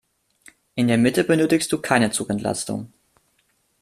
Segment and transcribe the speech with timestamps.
[0.73, 2.91] In der Mitte benötigst du keine Zugentlastung.